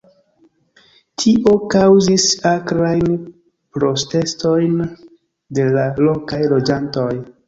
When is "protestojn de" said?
3.77-5.67